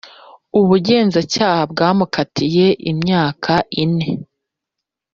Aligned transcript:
ubugenzacyaha 0.59 1.61
bwamukatiye 1.71 2.65
imyaka 2.91 3.53
ine. 3.83 4.09